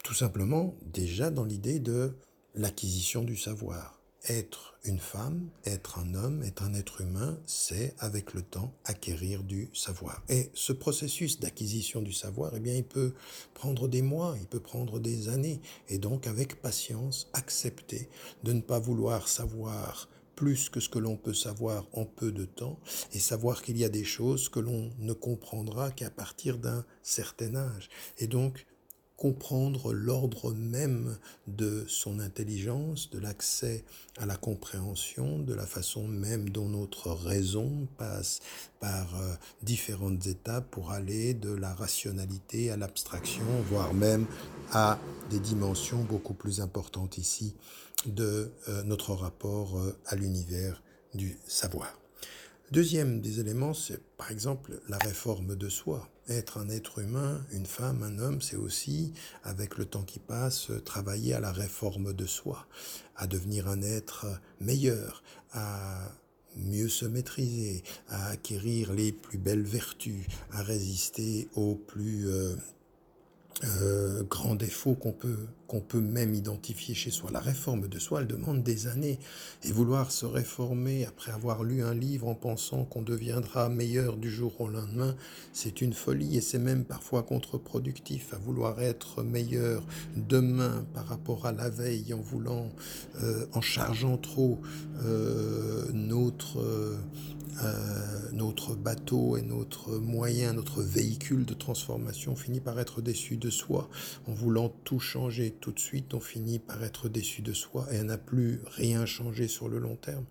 Tout 0.05 0.15
simplement, 0.15 0.75
déjà 0.83 1.31
dans 1.31 1.45
l'idée 1.45 1.79
de 1.79 2.15
l'acquisition 2.55 3.23
du 3.23 3.37
savoir. 3.37 4.02
Être 4.29 4.75
une 4.85 5.01
femme, 5.01 5.49
être 5.65 5.99
un 5.99 6.15
homme, 6.15 6.45
être 6.45 6.63
un 6.63 6.75
être 6.75 7.01
humain, 7.01 7.41
c'est 7.45 7.93
avec 7.99 8.35
le 8.35 8.43
temps 8.43 8.73
acquérir 8.85 9.43
du 9.43 9.69
savoir. 9.75 10.23
Et 10.29 10.51
ce 10.55 10.73
processus 10.73 11.41
d'acquisition 11.41 12.03
du 12.03 12.13
savoir, 12.13 12.53
eh 12.55 12.61
bien, 12.61 12.75
il 12.75 12.85
peut 12.85 13.15
prendre 13.53 13.89
des 13.89 14.03
mois, 14.03 14.37
il 14.39 14.47
peut 14.47 14.61
prendre 14.61 15.01
des 15.01 15.29
années. 15.29 15.61
Et 15.89 15.99
donc, 15.99 16.29
avec 16.29 16.63
patience, 16.63 17.29
accepter 17.33 18.09
de 18.45 18.53
ne 18.53 18.61
pas 18.61 18.79
vouloir 18.79 19.27
savoir 19.27 20.09
plus 20.37 20.69
que 20.69 20.79
ce 20.79 20.89
que 20.89 21.01
l'on 21.01 21.17
peut 21.17 21.35
savoir 21.35 21.87
en 21.93 22.05
peu 22.05 22.31
de 22.31 22.45
temps 22.45 22.79
et 23.13 23.19
savoir 23.19 23.63
qu'il 23.63 23.77
y 23.77 23.85
a 23.85 23.89
des 23.89 24.05
choses 24.05 24.49
que 24.49 24.61
l'on 24.61 24.91
ne 24.99 25.13
comprendra 25.13 25.91
qu'à 25.91 26.11
partir 26.11 26.59
d'un 26.59 26.85
certain 27.03 27.57
âge. 27.57 27.91
Et 28.19 28.29
donc, 28.29 28.67
comprendre 29.23 29.93
l'ordre 29.93 30.53
même 30.53 31.17
de 31.47 31.85
son 31.87 32.19
intelligence, 32.19 33.09
de 33.11 33.21
l'accès 33.21 33.85
à 34.19 34.27
la 34.27 34.37
compréhension, 34.37 35.39
de 35.39 35.55
la 35.55 35.65
façon 35.65 36.09
même 36.09 36.49
dont 36.49 36.69
notre 36.69 37.13
raison 37.13 37.87
passe 37.99 38.41
par 38.81 39.15
euh, 39.15 39.35
différentes 39.63 40.27
étapes 40.27 40.69
pour 40.73 40.91
aller 40.91 41.35
de 41.35 41.53
la 41.55 41.73
rationalité 41.73 42.73
à 42.73 42.77
l'abstraction, 42.77 43.45
voire 43.71 43.95
même 43.95 44.27
à 44.73 44.99
des 45.31 45.39
dimensions 45.39 46.03
beaucoup 46.03 46.35
plus 46.35 46.61
importantes 46.61 47.17
ici 47.17 47.55
de 48.07 48.51
euh, 48.69 48.83
notre 48.83 49.13
rapport 49.13 49.79
euh, 49.79 49.97
à 50.07 50.17
l'univers 50.17 50.83
du 51.15 51.39
savoir. 51.47 51.97
Deuxième 52.73 53.21
des 53.21 53.39
éléments, 53.39 53.73
c'est 53.73 54.03
par 54.17 54.33
exemple 54.33 54.81
la 54.89 54.99
réforme 54.99 55.55
de 55.55 55.69
soi. 55.69 56.09
Être 56.29 56.59
un 56.59 56.69
être 56.69 57.01
humain, 57.01 57.45
une 57.53 57.67
femme, 57.67 58.03
un 58.03 58.19
homme, 58.19 58.41
c'est 58.41 58.57
aussi, 58.57 59.13
avec 59.43 59.77
le 59.77 59.85
temps 59.85 60.05
qui 60.05 60.21
passe, 60.21 60.71
travailler 60.85 61.35
à 61.35 61.41
la 61.41 61.53
réforme 61.53 62.13
de 62.13 62.27
soi, 62.27 62.67
à 63.17 63.27
devenir 63.27 63.69
un 63.69 63.83
être 63.83 64.27
meilleur, 64.61 65.23
à 65.53 66.13
mieux 66.57 66.89
se 66.89 67.07
maîtriser, 67.07 67.83
à 68.09 68.29
acquérir 68.29 68.93
les 68.93 69.13
plus 69.13 69.39
belles 69.39 69.63
vertus, 69.63 70.27
à 70.53 70.63
résister 70.63 71.49
aux 71.55 71.75
plus 71.75 72.29
euh, 72.29 72.55
euh, 73.65 74.25
grand 74.25 74.57
défaut 74.57 74.95
qu'on 74.95 75.13
peut, 75.13 75.37
peut 75.89 76.01
même 76.01 76.35
identifier 76.35 76.95
chez 76.95 77.11
soi. 77.11 77.31
La 77.33 77.41
réforme 77.41 77.89
de 77.89 77.99
soi, 77.99 78.21
elle 78.21 78.27
demande 78.27 78.63
des 78.63 78.89
années. 78.89 79.19
Et 79.63 79.73
vouloir 79.73 80.11
se 80.11 80.27
réformer 80.27 81.07
après 81.07 81.31
avoir 81.33 81.63
lu 81.63 81.83
un 81.83 81.95
livre 81.95 82.27
en 82.27 82.35
pensant 82.35 82.85
qu'on 82.85 83.03
deviendra 83.03 83.69
meilleur 83.69 84.17
du 84.17 84.31
jour 84.31 84.61
au 84.61 84.69
lendemain, 84.69 85.15
c'est 85.53 85.81
une 85.81 85.93
folie 85.93 86.37
et 86.37 86.41
c'est 86.41 86.59
même 86.59 86.85
parfois 86.85 87.23
contre-productif 87.23 88.35
à 88.35 88.39
vouloir 88.39 88.81
être 88.83 89.23
meilleur 89.23 89.85
demain 90.17 90.85
par 90.93 91.07
rapport 91.07 91.47
à 91.47 91.53
la 91.53 91.71
veille 91.71 92.13
en 92.13 92.21
voulant, 92.21 92.71
euh, 93.23 93.47
en 93.53 93.61
chargeant 93.61 94.19
trop 94.19 94.61
euh, 95.05 95.87
notre 95.93 96.61
notre 98.33 98.75
bateau 98.75 99.37
et 99.37 99.43
notre 99.43 99.91
moyen, 99.99 100.55
notre 100.55 100.83
véhicule 100.83 101.45
de 101.45 101.55
transformation 101.55 102.35
finit 102.35 102.61
par 102.61 102.81
être 102.81 103.03
déçu 103.03 103.37
de 103.37 103.51
soi. 103.53 103.89
En 104.27 104.33
voulant 104.33 104.71
tout 104.83 104.99
changer 104.99 105.53
tout 105.61 105.71
de 105.71 105.79
suite, 105.79 106.15
on 106.15 106.21
finit 106.21 106.59
par 106.59 106.83
être 106.83 107.09
déçu 107.09 107.43
de 107.43 107.53
soi 107.53 107.87
et 107.93 108.01
on 108.01 108.05
n'a 108.05 108.19
plus 108.19 108.61
rien 108.67 109.07
changé 109.07 109.47
sur 109.47 109.69
le 109.69 109.79
long 109.79 109.95
terme. 109.95 110.25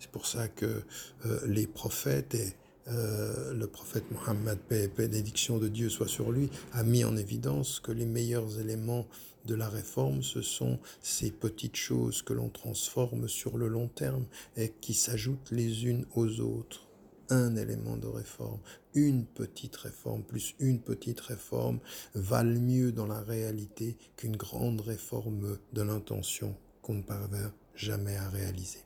C'est 0.00 0.10
pour 0.10 0.26
ça 0.26 0.48
que 0.48 0.82
euh, 1.26 1.40
les 1.46 1.68
prophètes 1.68 2.34
et 2.34 2.56
euh, 2.88 3.54
le 3.54 3.68
prophète 3.68 4.10
Mohammed, 4.10 4.58
paix 4.58 4.84
et 4.84 4.88
bénédiction 4.88 5.58
de 5.58 5.68
Dieu 5.68 5.88
soit 5.88 6.08
sur 6.08 6.32
lui, 6.32 6.50
a 6.72 6.82
mis 6.82 7.04
en 7.04 7.16
évidence 7.16 7.78
que 7.78 7.92
les 7.92 8.06
meilleurs 8.06 8.58
éléments 8.58 9.06
de 9.44 9.54
la 9.54 9.68
réforme, 9.68 10.22
ce 10.22 10.42
sont 10.42 10.78
ces 11.00 11.30
petites 11.30 11.76
choses 11.76 12.22
que 12.22 12.32
l'on 12.32 12.48
transforme 12.48 13.28
sur 13.28 13.58
le 13.58 13.68
long 13.68 13.88
terme 13.88 14.24
et 14.56 14.72
qui 14.80 14.94
s'ajoutent 14.94 15.50
les 15.50 15.86
unes 15.86 16.06
aux 16.14 16.40
autres. 16.40 16.88
Un 17.30 17.56
élément 17.56 17.96
de 17.96 18.08
réforme, 18.08 18.58
une 18.94 19.24
petite 19.24 19.76
réforme 19.76 20.22
plus 20.22 20.54
une 20.58 20.80
petite 20.80 21.20
réforme 21.20 21.80
valent 22.14 22.60
mieux 22.60 22.92
dans 22.92 23.06
la 23.06 23.20
réalité 23.20 23.96
qu'une 24.16 24.36
grande 24.36 24.80
réforme 24.80 25.58
de 25.72 25.82
l'intention 25.82 26.54
qu'on 26.82 26.94
ne 26.94 27.02
parvient 27.02 27.52
jamais 27.74 28.16
à 28.16 28.28
réaliser. 28.28 28.80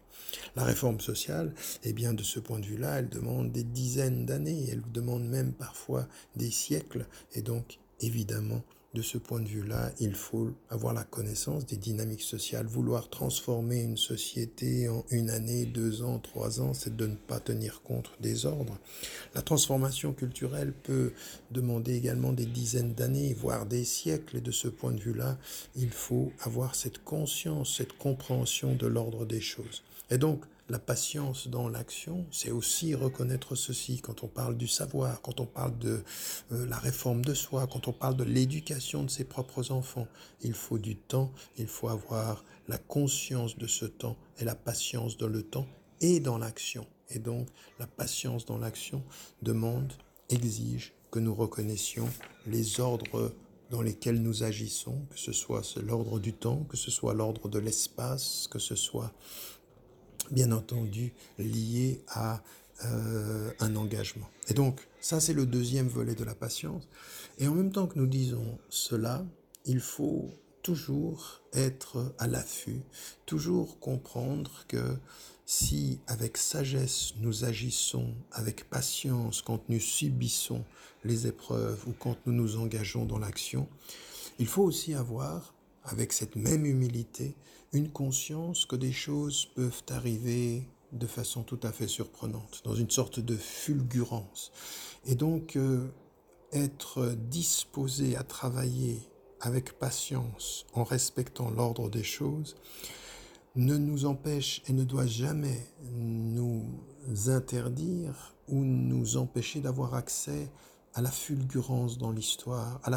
La 0.54 0.64
réforme 0.64 1.00
sociale, 1.00 1.54
eh 1.84 1.92
bien, 1.92 2.14
de 2.14 2.22
ce 2.22 2.40
point 2.40 2.58
de 2.58 2.66
vue-là, 2.66 2.98
elle 2.98 3.08
demande 3.08 3.52
des 3.52 3.64
dizaines 3.64 4.26
d'années, 4.26 4.68
elle 4.70 4.82
demande 4.92 5.24
même 5.24 5.52
parfois 5.52 6.08
des 6.36 6.50
siècles, 6.50 7.06
et 7.34 7.42
donc, 7.42 7.78
évidemment, 8.00 8.62
de 8.96 9.02
ce 9.02 9.18
point 9.18 9.40
de 9.40 9.48
vue-là, 9.48 9.92
il 10.00 10.14
faut 10.14 10.52
avoir 10.70 10.94
la 10.94 11.04
connaissance 11.04 11.66
des 11.66 11.76
dynamiques 11.76 12.22
sociales. 12.22 12.64
Vouloir 12.64 13.10
transformer 13.10 13.82
une 13.82 13.98
société 13.98 14.88
en 14.88 15.04
une 15.10 15.28
année, 15.28 15.66
deux 15.66 16.02
ans, 16.02 16.18
trois 16.18 16.62
ans, 16.62 16.72
c'est 16.72 16.96
de 16.96 17.06
ne 17.06 17.14
pas 17.14 17.38
tenir 17.38 17.82
compte 17.82 18.10
des 18.20 18.46
ordres. 18.46 18.78
La 19.34 19.42
transformation 19.42 20.14
culturelle 20.14 20.72
peut 20.72 21.12
demander 21.50 21.94
également 21.94 22.32
des 22.32 22.46
dizaines 22.46 22.94
d'années, 22.94 23.34
voire 23.34 23.66
des 23.66 23.84
siècles. 23.84 24.38
Et 24.38 24.40
de 24.40 24.50
ce 24.50 24.68
point 24.68 24.92
de 24.92 25.00
vue-là, 25.00 25.36
il 25.74 25.90
faut 25.90 26.32
avoir 26.40 26.74
cette 26.74 27.04
conscience, 27.04 27.76
cette 27.76 27.98
compréhension 27.98 28.74
de 28.74 28.86
l'ordre 28.86 29.26
des 29.26 29.42
choses. 29.42 29.82
Et 30.10 30.16
donc, 30.16 30.42
la 30.68 30.78
patience 30.78 31.48
dans 31.48 31.68
l'action, 31.68 32.26
c'est 32.30 32.50
aussi 32.50 32.94
reconnaître 32.94 33.54
ceci 33.54 34.00
quand 34.00 34.24
on 34.24 34.26
parle 34.26 34.56
du 34.56 34.66
savoir, 34.66 35.22
quand 35.22 35.40
on 35.40 35.46
parle 35.46 35.78
de 35.78 36.02
euh, 36.52 36.66
la 36.66 36.78
réforme 36.78 37.24
de 37.24 37.34
soi, 37.34 37.66
quand 37.66 37.88
on 37.88 37.92
parle 37.92 38.16
de 38.16 38.24
l'éducation 38.24 39.04
de 39.04 39.10
ses 39.10 39.24
propres 39.24 39.70
enfants. 39.70 40.08
Il 40.42 40.54
faut 40.54 40.78
du 40.78 40.96
temps, 40.96 41.32
il 41.56 41.68
faut 41.68 41.88
avoir 41.88 42.44
la 42.68 42.78
conscience 42.78 43.56
de 43.56 43.66
ce 43.66 43.84
temps 43.84 44.16
et 44.38 44.44
la 44.44 44.56
patience 44.56 45.16
dans 45.16 45.28
le 45.28 45.42
temps 45.42 45.68
et 46.00 46.20
dans 46.20 46.38
l'action. 46.38 46.86
Et 47.10 47.20
donc, 47.20 47.48
la 47.78 47.86
patience 47.86 48.44
dans 48.44 48.58
l'action 48.58 49.04
demande, 49.42 49.92
exige 50.28 50.92
que 51.10 51.20
nous 51.20 51.34
reconnaissions 51.34 52.08
les 52.46 52.80
ordres 52.80 53.32
dans 53.70 53.82
lesquels 53.82 54.22
nous 54.22 54.42
agissons, 54.44 55.06
que 55.10 55.18
ce 55.18 55.32
soit 55.32 55.62
l'ordre 55.82 56.18
du 56.20 56.32
temps, 56.32 56.64
que 56.68 56.76
ce 56.76 56.90
soit 56.90 57.14
l'ordre 57.14 57.48
de 57.48 57.58
l'espace, 57.58 58.48
que 58.48 58.58
ce 58.58 58.76
soit 58.76 59.12
bien 60.32 60.52
entendu 60.52 61.12
lié 61.38 62.02
à 62.08 62.42
euh, 62.84 63.50
un 63.60 63.74
engagement. 63.76 64.28
Et 64.48 64.54
donc, 64.54 64.86
ça 65.00 65.20
c'est 65.20 65.32
le 65.32 65.46
deuxième 65.46 65.88
volet 65.88 66.14
de 66.14 66.24
la 66.24 66.34
patience. 66.34 66.88
Et 67.38 67.48
en 67.48 67.54
même 67.54 67.72
temps 67.72 67.86
que 67.86 67.98
nous 67.98 68.06
disons 68.06 68.58
cela, 68.68 69.24
il 69.64 69.80
faut 69.80 70.30
toujours 70.62 71.40
être 71.52 72.14
à 72.18 72.26
l'affût, 72.26 72.80
toujours 73.24 73.78
comprendre 73.78 74.64
que 74.68 74.96
si 75.46 76.00
avec 76.08 76.36
sagesse 76.36 77.14
nous 77.20 77.44
agissons, 77.44 78.12
avec 78.32 78.68
patience 78.68 79.42
quand 79.42 79.68
nous 79.68 79.80
subissons 79.80 80.64
les 81.04 81.28
épreuves 81.28 81.84
ou 81.86 81.92
quand 81.92 82.16
nous 82.26 82.32
nous 82.32 82.56
engageons 82.56 83.04
dans 83.04 83.18
l'action, 83.18 83.68
il 84.38 84.46
faut 84.46 84.64
aussi 84.64 84.92
avoir, 84.92 85.54
avec 85.84 86.12
cette 86.12 86.36
même 86.36 86.66
humilité, 86.66 87.36
une 87.72 87.90
conscience 87.90 88.64
que 88.64 88.76
des 88.76 88.92
choses 88.92 89.46
peuvent 89.54 89.82
arriver 89.90 90.68
de 90.92 91.06
façon 91.06 91.42
tout 91.42 91.60
à 91.62 91.72
fait 91.72 91.88
surprenante, 91.88 92.62
dans 92.64 92.74
une 92.74 92.90
sorte 92.90 93.20
de 93.20 93.36
fulgurance. 93.36 94.52
Et 95.04 95.14
donc, 95.14 95.56
euh, 95.56 95.88
être 96.52 97.14
disposé 97.28 98.16
à 98.16 98.22
travailler 98.22 99.00
avec 99.40 99.78
patience, 99.78 100.66
en 100.72 100.84
respectant 100.84 101.50
l'ordre 101.50 101.90
des 101.90 102.02
choses, 102.02 102.56
ne 103.56 103.76
nous 103.76 104.04
empêche 104.04 104.62
et 104.68 104.72
ne 104.72 104.84
doit 104.84 105.06
jamais 105.06 105.66
nous 105.92 106.64
interdire 107.26 108.34
ou 108.48 108.64
nous 108.64 109.16
empêcher 109.16 109.60
d'avoir 109.60 109.94
accès 109.94 110.50
à 110.96 111.02
la 111.02 111.10
fulgurance 111.10 111.98
dans 111.98 112.10
l'histoire, 112.10 112.80
à, 112.82 112.90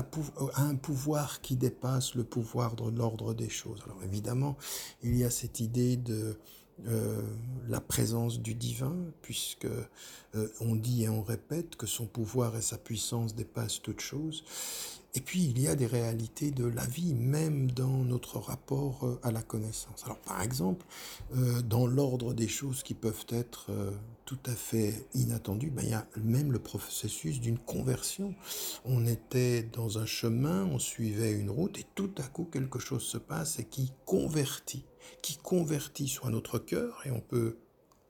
un 0.61 0.75
pouvoir 0.75 1.41
qui 1.41 1.57
dépasse 1.57 2.15
le 2.15 2.23
pouvoir 2.23 2.75
de 2.75 2.89
l'ordre 2.89 3.33
des 3.33 3.49
choses. 3.49 3.81
Alors 3.83 4.01
évidemment, 4.05 4.57
il 5.03 5.17
y 5.17 5.25
a 5.25 5.29
cette 5.29 5.59
idée 5.59 5.97
de 5.97 6.39
euh, 6.87 7.21
la 7.67 7.81
présence 7.81 8.39
du 8.39 8.55
divin, 8.55 8.95
puisque 9.21 9.65
euh, 9.65 10.47
on 10.61 10.77
dit 10.77 11.03
et 11.03 11.09
on 11.09 11.21
répète 11.21 11.75
que 11.75 11.87
son 11.87 12.05
pouvoir 12.05 12.55
et 12.55 12.61
sa 12.61 12.77
puissance 12.77 13.35
dépassent 13.35 13.81
toute 13.81 13.99
chose. 13.99 14.45
Et 15.15 15.21
puis 15.21 15.43
il 15.43 15.59
y 15.59 15.67
a 15.67 15.75
des 15.75 15.87
réalités 15.87 16.51
de 16.51 16.65
la 16.65 16.85
vie, 16.85 17.15
même 17.15 17.71
dans 17.71 18.03
notre 18.03 18.37
rapport 18.37 19.05
euh, 19.05 19.19
à 19.23 19.31
la 19.31 19.41
connaissance. 19.41 20.03
Alors 20.05 20.19
par 20.19 20.41
exemple, 20.41 20.85
euh, 21.35 21.61
dans 21.61 21.87
l'ordre 21.87 22.33
des 22.33 22.47
choses 22.47 22.83
qui 22.83 22.93
peuvent 22.93 23.25
être 23.29 23.67
euh, 23.71 23.91
tout 24.25 24.37
à 24.45 24.53
fait 24.53 25.07
inattendues, 25.15 25.71
ben, 25.71 25.83
il 25.83 25.89
y 25.89 25.93
a 25.93 26.05
même 26.17 26.51
le 26.51 26.59
processus 26.59 27.39
d'une 27.39 27.57
conversion. 27.57 28.35
On 28.85 29.07
était 29.07 29.63
dans 29.63 29.97
un 29.97 30.05
chemin, 30.05 30.65
on 30.65 30.77
suivait 30.77 31.31
une 31.31 31.49
route 31.49 31.79
et 31.79 31.85
tout 31.95 32.11
à 32.17 32.23
coup 32.23 32.45
quelque 32.45 32.79
chose 32.79 33.03
se 33.03 33.17
passe 33.17 33.57
et 33.57 33.65
qui 33.65 33.91
convertit, 34.05 34.85
qui 35.23 35.37
convertit 35.37 36.07
soit 36.07 36.29
notre 36.29 36.59
cœur 36.59 37.01
et 37.05 37.11
on 37.11 37.21
peut 37.21 37.57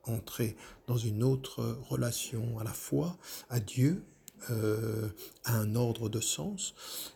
entrer 0.04 0.58
dans 0.88 0.98
une 0.98 1.24
autre 1.24 1.78
relation 1.88 2.60
à 2.60 2.64
la 2.64 2.74
foi, 2.74 3.18
à 3.50 3.60
Dieu, 3.60 4.04
euh, 4.50 5.10
à 5.44 5.56
un 5.56 5.76
ordre 5.76 6.10
de 6.10 6.20
sens. 6.20 6.74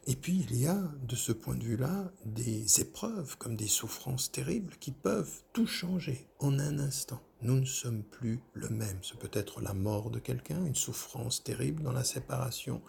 Et 0.08 0.16
puis 0.16 0.46
il 0.50 0.60
y 0.60 0.68
a, 0.68 0.80
de 1.04 1.16
ce 1.16 1.32
point 1.32 1.56
de 1.56 1.64
vue-là, 1.64 2.12
des 2.26 2.82
épreuves 2.82 3.38
comme 3.38 3.56
des 3.56 3.68
souffrances 3.68 4.32
terribles 4.32 4.74
qui 4.80 4.92
peuvent 4.92 5.44
tout 5.54 5.68
changer 5.68 6.28
en 6.40 6.60
un 6.60 6.80
instant. 6.80 7.22
Nous 7.42 7.60
ne 7.60 7.66
sommes 7.66 8.04
plus 8.04 8.40
le 8.54 8.70
même. 8.70 8.98
Ce 9.02 9.16
peut 9.16 9.32
être 9.34 9.62
la 9.62 9.74
mort 9.74 10.12
de 10.12 10.20
quelqu'un, 10.20 10.66
une 10.66 10.76
souffrance 10.76 11.44
terrible 11.44 11.84
dans 11.84 11.92
la 11.92 12.04
séparation. 12.04 12.82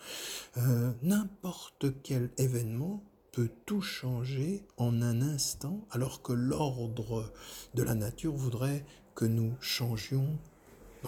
Euh, 0.57 0.93
n'importe 1.03 1.87
quel 2.03 2.31
événement 2.39 3.03
peut 3.33 3.51
tout 3.67 3.83
changer 3.83 4.65
en 4.77 5.03
un 5.03 5.21
instant, 5.21 5.87
alors 5.91 6.23
que 6.23 6.33
l'ordre 6.33 7.33
de 7.75 7.83
la 7.83 7.97
nature 7.97 8.35
voudrait 8.35 8.85
que 9.17 9.25
nous 9.25 9.55
changions 9.61 10.39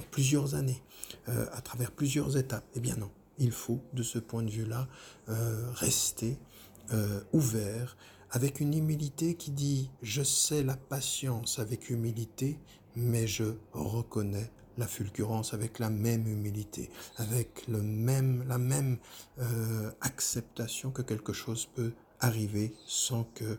plusieurs 0.04 0.54
années, 0.54 0.82
euh, 1.28 1.46
à 1.52 1.60
travers 1.60 1.92
plusieurs 1.92 2.36
étapes. 2.36 2.64
Eh 2.74 2.80
bien 2.80 2.96
non, 2.96 3.10
il 3.38 3.52
faut 3.52 3.80
de 3.92 4.02
ce 4.02 4.18
point 4.18 4.42
de 4.42 4.50
vue-là 4.50 4.88
euh, 5.28 5.70
rester 5.74 6.38
euh, 6.92 7.20
ouvert 7.32 7.96
avec 8.30 8.60
une 8.60 8.74
humilité 8.74 9.34
qui 9.34 9.50
dit 9.50 9.90
je 10.02 10.22
sais 10.22 10.62
la 10.62 10.76
patience 10.76 11.58
avec 11.58 11.90
humilité, 11.90 12.58
mais 12.96 13.26
je 13.26 13.44
reconnais 13.72 14.50
la 14.78 14.86
fulgurance 14.86 15.54
avec 15.54 15.78
la 15.78 15.88
même 15.88 16.26
humilité, 16.26 16.90
avec 17.16 17.66
le 17.66 17.80
même, 17.80 18.46
la 18.46 18.58
même 18.58 18.98
acceptation 20.02 20.90
que 20.90 21.00
quelque 21.00 21.32
chose 21.32 21.66
peut 21.74 21.92
arriver 22.20 22.74
sans 22.86 23.24
que 23.24 23.58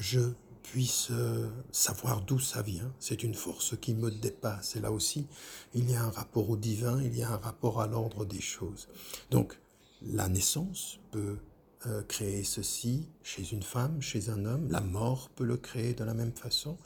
je 0.00 0.32
puisse 0.70 1.08
euh, 1.10 1.48
savoir 1.72 2.22
d'où 2.22 2.38
ça 2.38 2.62
vient. 2.62 2.92
C'est 3.00 3.24
une 3.24 3.34
force 3.34 3.76
qui 3.80 3.92
me 3.92 4.10
dépasse. 4.10 4.76
Et 4.76 4.80
là 4.80 4.92
aussi, 4.92 5.26
il 5.74 5.90
y 5.90 5.94
a 5.94 6.02
un 6.04 6.10
rapport 6.10 6.48
au 6.48 6.56
divin, 6.56 7.02
il 7.02 7.16
y 7.16 7.24
a 7.24 7.30
un 7.30 7.38
rapport 7.38 7.80
à 7.80 7.88
l'ordre 7.88 8.24
des 8.24 8.40
choses. 8.40 8.88
Donc, 9.30 9.58
la 10.02 10.28
naissance 10.28 11.00
peut 11.10 11.38
euh, 11.86 12.02
créer 12.02 12.44
ceci 12.44 13.08
chez 13.24 13.52
une 13.52 13.64
femme, 13.64 14.00
chez 14.00 14.28
un 14.28 14.44
homme, 14.44 14.70
la 14.70 14.80
mort 14.80 15.28
peut 15.30 15.44
le 15.44 15.56
créer 15.56 15.92
de 15.94 16.04
la 16.04 16.14
même 16.14 16.32
façon. 16.32 16.78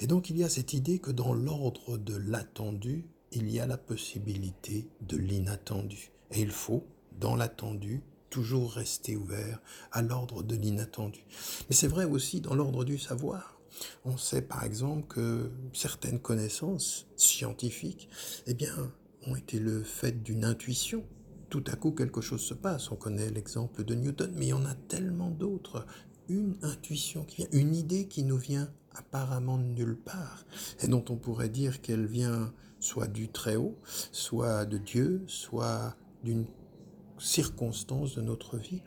Et 0.00 0.06
donc 0.06 0.30
il 0.30 0.38
y 0.38 0.44
a 0.44 0.48
cette 0.48 0.72
idée 0.72 0.98
que 0.98 1.10
dans 1.10 1.32
l'ordre 1.32 1.96
de 1.96 2.16
l'attendu, 2.16 3.04
il 3.30 3.50
y 3.50 3.60
a 3.60 3.66
la 3.66 3.78
possibilité 3.78 4.88
de 5.02 5.16
l'inattendu. 5.16 6.10
Et 6.30 6.40
il 6.40 6.50
faut, 6.50 6.86
dans 7.12 7.36
l'attendu, 7.36 8.02
toujours 8.30 8.72
rester 8.72 9.16
ouvert 9.16 9.60
à 9.92 10.02
l'ordre 10.02 10.42
de 10.42 10.56
l'inattendu. 10.56 11.24
Mais 11.68 11.74
c'est 11.74 11.88
vrai 11.88 12.04
aussi 12.04 12.40
dans 12.40 12.54
l'ordre 12.54 12.84
du 12.84 12.98
savoir. 12.98 13.60
On 14.04 14.16
sait 14.16 14.42
par 14.42 14.64
exemple 14.64 15.06
que 15.08 15.50
certaines 15.72 16.18
connaissances 16.18 17.06
scientifiques 17.16 18.08
eh 18.46 18.54
bien, 18.54 18.92
ont 19.26 19.36
été 19.36 19.58
le 19.58 19.82
fait 19.82 20.22
d'une 20.22 20.44
intuition. 20.44 21.04
Tout 21.50 21.64
à 21.66 21.76
coup, 21.76 21.92
quelque 21.92 22.20
chose 22.20 22.42
se 22.42 22.54
passe. 22.54 22.90
On 22.90 22.96
connaît 22.96 23.30
l'exemple 23.30 23.84
de 23.84 23.94
Newton, 23.94 24.32
mais 24.36 24.46
il 24.46 24.50
y 24.50 24.52
en 24.52 24.66
a 24.66 24.74
tellement 24.74 25.30
d'autres. 25.30 25.86
Une 26.28 26.56
intuition 26.62 27.24
qui 27.24 27.36
vient, 27.36 27.48
une 27.52 27.74
idée 27.74 28.06
qui 28.06 28.22
nous 28.22 28.36
vient 28.36 28.70
apparemment 28.94 29.58
de 29.58 29.62
nulle 29.62 29.96
part, 29.96 30.44
et 30.80 30.88
dont 30.88 31.04
on 31.08 31.16
pourrait 31.16 31.48
dire 31.48 31.80
qu'elle 31.80 32.06
vient 32.06 32.52
soit 32.80 33.06
du 33.06 33.28
Très-Haut, 33.28 33.76
soit 34.12 34.66
de 34.66 34.76
Dieu, 34.76 35.22
soit 35.26 35.96
d'une 36.24 36.46
circonstances 37.18 38.14
de 38.14 38.22
notre 38.22 38.56
vie. 38.56 38.82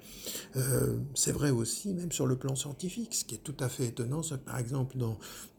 Euh, 0.56 0.98
c'est 1.16 1.32
vrai 1.32 1.50
aussi, 1.50 1.94
même 1.94 2.12
sur 2.12 2.28
le 2.28 2.36
plan 2.36 2.56
scientifique, 2.56 3.16
ce 3.16 3.26
qui 3.26 3.36
est 3.36 3.44
tout 3.44 3.56
à 3.60 3.70
fait 3.70 3.86
étonnant, 3.86 4.24
c'est 4.24 4.44
par 4.44 4.58
exemple 4.58 4.98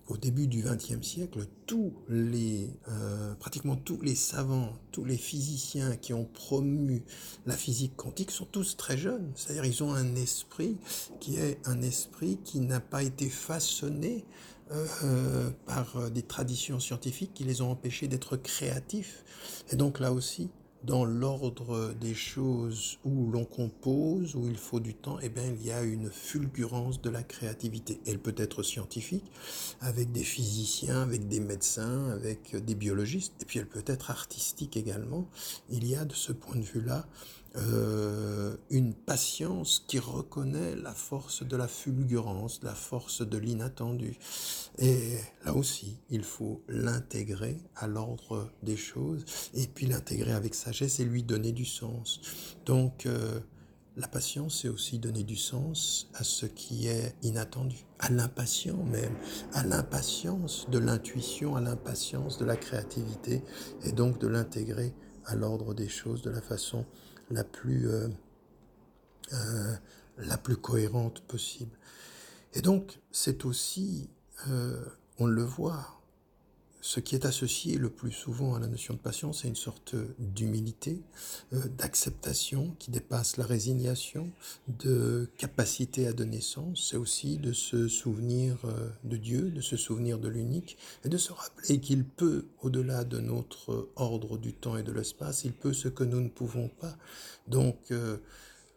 au 0.08 0.16
début 0.16 0.46
du 0.46 0.62
XXe 0.62 1.06
siècle, 1.06 1.46
tous 1.66 1.92
les, 2.08 2.68
euh, 2.88 3.34
pratiquement 3.36 3.76
tous 3.76 4.00
les 4.02 4.14
savants, 4.14 4.72
tous 4.90 5.04
les 5.04 5.16
physiciens 5.16 5.96
qui 5.96 6.12
ont 6.12 6.24
promu 6.24 7.04
la 7.46 7.56
physique 7.56 7.96
quantique 7.96 8.30
sont 8.30 8.44
tous 8.44 8.76
très 8.76 8.98
jeunes. 8.98 9.30
C'est-à-dire 9.34 9.64
ils 9.64 9.82
ont 9.82 9.94
un 9.94 10.14
esprit 10.16 10.76
qui 11.20 11.36
est 11.36 11.58
un 11.66 11.82
esprit 11.82 12.38
qui 12.44 12.60
n'a 12.60 12.80
pas 12.80 13.02
été 13.02 13.28
façonné 13.28 14.24
euh, 14.72 15.50
par 15.66 16.10
des 16.10 16.22
traditions 16.22 16.80
scientifiques 16.80 17.32
qui 17.34 17.44
les 17.44 17.60
ont 17.60 17.70
empêchés 17.70 18.08
d'être 18.08 18.36
créatifs. 18.36 19.24
Et 19.70 19.76
donc 19.76 20.00
là 20.00 20.12
aussi, 20.12 20.50
dans 20.84 21.04
l'ordre 21.04 21.94
des 22.00 22.14
choses 22.14 22.98
où 23.04 23.30
l'on 23.30 23.44
compose, 23.44 24.34
où 24.34 24.48
il 24.48 24.56
faut 24.56 24.80
du 24.80 24.94
temps, 24.94 25.18
eh 25.22 25.28
bien, 25.28 25.44
il 25.44 25.64
y 25.64 25.70
a 25.70 25.82
une 25.82 26.10
fulgurance 26.10 27.00
de 27.00 27.10
la 27.10 27.22
créativité. 27.22 28.00
Elle 28.06 28.18
peut 28.18 28.34
être 28.36 28.62
scientifique, 28.62 29.24
avec 29.80 30.12
des 30.12 30.24
physiciens, 30.24 31.02
avec 31.02 31.28
des 31.28 31.40
médecins, 31.40 32.10
avec 32.10 32.56
des 32.56 32.74
biologistes, 32.74 33.34
et 33.40 33.44
puis 33.44 33.58
elle 33.58 33.68
peut 33.68 33.84
être 33.86 34.10
artistique 34.10 34.76
également. 34.76 35.28
Il 35.70 35.86
y 35.86 35.94
a 35.94 36.04
de 36.04 36.14
ce 36.14 36.32
point 36.32 36.56
de 36.56 36.64
vue-là 36.64 37.06
euh, 37.56 38.56
une 38.70 38.94
patience 38.94 39.84
qui 39.86 39.98
reconnaît 39.98 40.74
la 40.74 40.94
force 40.94 41.42
de 41.42 41.56
la 41.56 41.68
fulgurance, 41.68 42.60
la 42.62 42.74
force 42.74 43.20
de 43.20 43.36
l'inattendu. 43.36 44.18
Et 44.78 45.18
là 45.44 45.54
aussi, 45.54 45.98
il 46.08 46.24
faut 46.24 46.62
l'intégrer 46.68 47.58
à 47.76 47.86
l'ordre 47.86 48.50
des 48.62 48.76
choses, 48.76 49.24
et 49.52 49.66
puis 49.66 49.86
l'intégrer 49.86 50.32
avec 50.32 50.54
sagesse 50.54 51.00
et 51.00 51.04
lui 51.04 51.22
donner 51.22 51.52
du 51.52 51.66
sens. 51.66 52.20
Donc, 52.64 53.04
euh, 53.04 53.40
la 53.98 54.08
patience, 54.08 54.60
c'est 54.62 54.68
aussi 54.68 54.98
donner 54.98 55.22
du 55.22 55.36
sens 55.36 56.08
à 56.14 56.24
ce 56.24 56.46
qui 56.46 56.86
est 56.86 57.14
inattendu, 57.22 57.84
à 57.98 58.08
l'impatience 58.08 58.88
même, 58.88 59.14
à 59.52 59.62
l'impatience 59.62 60.66
de 60.70 60.78
l'intuition, 60.78 61.56
à 61.56 61.60
l'impatience 61.60 62.38
de 62.38 62.46
la 62.46 62.56
créativité, 62.56 63.42
et 63.84 63.92
donc 63.92 64.18
de 64.18 64.28
l'intégrer 64.28 64.94
à 65.26 65.34
l'ordre 65.34 65.74
des 65.74 65.88
choses 65.88 66.22
de 66.22 66.30
la 66.30 66.40
façon 66.40 66.86
la 67.30 67.44
plus, 67.44 67.88
euh, 67.88 68.08
euh, 69.32 69.74
la 70.18 70.36
plus 70.36 70.56
cohérente 70.56 71.22
possible. 71.22 71.76
Et 72.54 72.60
donc, 72.60 73.00
c'est 73.10 73.44
aussi, 73.44 74.10
euh, 74.48 74.84
on 75.18 75.26
le 75.26 75.42
voit, 75.42 76.01
ce 76.84 76.98
qui 77.00 77.14
est 77.14 77.24
associé 77.24 77.78
le 77.78 77.88
plus 77.88 78.10
souvent 78.12 78.54
à 78.54 78.60
la 78.60 78.66
notion 78.66 78.94
de 78.94 78.98
patience, 78.98 79.42
c'est 79.42 79.48
une 79.48 79.56
sorte 79.56 79.94
d'humilité, 80.18 81.00
d'acceptation 81.78 82.74
qui 82.80 82.90
dépasse 82.90 83.36
la 83.36 83.46
résignation, 83.46 84.28
de 84.66 85.30
capacité 85.38 86.08
à 86.08 86.12
donner 86.12 86.40
sens. 86.40 86.88
C'est 86.90 86.96
aussi 86.96 87.38
de 87.38 87.52
se 87.52 87.86
souvenir 87.86 88.58
de 89.04 89.16
Dieu, 89.16 89.50
de 89.50 89.60
se 89.60 89.76
souvenir 89.76 90.18
de 90.18 90.28
l'unique 90.28 90.76
et 91.04 91.08
de 91.08 91.18
se 91.18 91.32
rappeler 91.32 91.78
qu'il 91.78 92.04
peut, 92.04 92.46
au-delà 92.62 93.04
de 93.04 93.20
notre 93.20 93.88
ordre 93.94 94.36
du 94.36 94.52
temps 94.52 94.76
et 94.76 94.82
de 94.82 94.92
l'espace, 94.92 95.44
il 95.44 95.52
peut 95.52 95.72
ce 95.72 95.88
que 95.88 96.02
nous 96.02 96.20
ne 96.20 96.28
pouvons 96.28 96.68
pas. 96.68 96.96
Donc, 97.46 97.76
euh, 97.90 98.16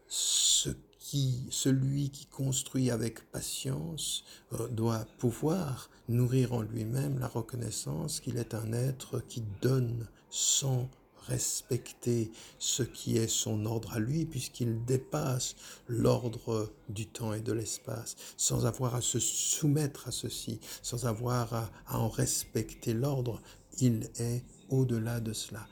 ce 0.07 0.69
qui, 1.05 1.45
celui 1.51 2.09
qui 2.09 2.25
construit 2.25 2.89
avec 2.89 3.29
patience 3.29 4.23
euh, 4.53 4.67
doit 4.69 5.05
pouvoir 5.19 5.91
nourrir 6.09 6.53
en 6.53 6.63
lui-même 6.63 7.19
la 7.19 7.27
reconnaissance 7.27 8.19
qu'il 8.19 8.37
est 8.37 8.55
un 8.55 8.73
être 8.73 9.19
qui 9.19 9.43
donne 9.61 10.07
sans 10.31 10.89
respecter 11.27 12.31
ce 12.57 12.81
qui 12.81 13.17
est 13.17 13.27
son 13.27 13.67
ordre 13.67 13.93
à 13.93 13.99
lui, 13.99 14.25
puisqu'il 14.25 14.83
dépasse 14.83 15.55
l'ordre 15.87 16.73
du 16.89 17.05
temps 17.05 17.33
et 17.33 17.41
de 17.41 17.53
l'espace, 17.53 18.15
sans 18.35 18.65
avoir 18.65 18.95
à 18.95 19.01
se 19.01 19.19
soumettre 19.19 20.07
à 20.07 20.11
ceci, 20.11 20.59
sans 20.81 21.05
avoir 21.05 21.53
à 21.53 21.99
en 21.99 22.09
respecter 22.09 22.95
l'ordre, 22.95 23.43
il 23.79 24.09
est 24.17 24.43
au-delà 24.69 25.19
de 25.19 25.33
cela. 25.33 25.67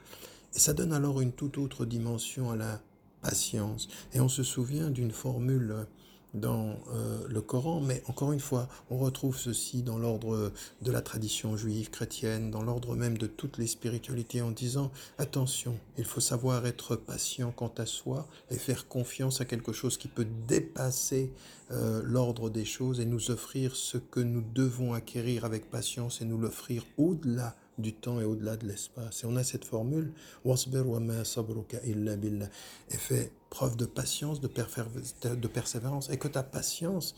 Et 0.54 0.60
ça 0.60 0.74
donne 0.74 0.94
alors 0.94 1.22
une 1.22 1.34
toute 1.34 1.58
autre 1.58 1.86
dimension 1.86 2.52
à 2.52 2.56
la 2.56 2.80
patience. 3.24 3.88
Et 4.14 4.20
on 4.20 4.30
se 4.30 4.44
souvient 4.44 4.92
d'une 4.92 5.12
formule 5.12 5.88
dans 6.34 6.80
euh, 6.92 7.28
le 7.28 7.42
Coran, 7.42 7.80
mais 7.80 8.02
encore 8.08 8.32
une 8.32 8.40
fois, 8.40 8.68
on 8.90 8.98
retrouve 8.98 9.38
ceci 9.38 9.84
dans 9.84 10.00
l'ordre 10.00 10.52
de 10.82 10.92
la 10.92 11.02
tradition 11.02 11.56
juive 11.56 11.92
chrétienne, 11.92 12.50
dans 12.50 12.64
l'ordre 12.64 12.96
même 12.96 13.18
de 13.18 13.28
toutes 13.28 13.58
les 13.58 13.68
spiritualités, 13.68 14.42
en 14.42 14.52
disant 14.52 14.92
attention, 15.18 15.78
il 15.98 16.06
faut 16.06 16.22
savoir 16.22 16.66
être 16.66 16.96
patient 16.96 17.52
quant 17.52 17.74
à 17.78 17.86
soi 17.86 18.28
et 18.50 18.58
faire 18.58 18.88
confiance 18.88 19.42
à 19.42 19.46
quelque 19.46 19.74
chose 19.74 19.98
qui 19.98 20.08
peut 20.08 20.28
dépasser 20.48 21.32
euh, 21.72 22.02
l'ordre 22.04 22.50
des 22.50 22.66
choses 22.66 23.00
et 23.00 23.06
nous 23.06 23.32
offrir 23.32 23.76
ce 23.76 23.98
que 23.98 24.20
nous 24.20 24.44
devons 24.54 24.94
acquérir 24.94 25.46
avec 25.46 25.70
patience 25.70 26.22
et 26.22 26.26
nous 26.26 26.38
l'offrir 26.38 26.84
au-delà 26.98 27.56
du 27.78 27.94
temps 27.94 28.20
et 28.20 28.24
au-delà 28.24 28.58
de 28.58 28.68
l'espace. 28.68 29.24
Et 29.24 29.28
on 29.28 29.36
a 29.36 29.44
cette 29.44 29.66
formule, 29.66 30.14
et 30.46 32.98
fais 32.98 33.32
preuve 33.50 33.76
de 33.76 33.86
patience, 33.86 34.42
de, 34.42 35.36
de 35.36 35.48
persévérance, 35.48 36.10
et 36.10 36.18
que 36.18 36.28
ta 36.28 36.44
patience, 36.44 37.16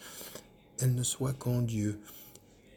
elle 0.80 0.96
ne 0.96 1.04
soit 1.04 1.34
qu'en 1.34 1.62
Dieu, 1.62 2.00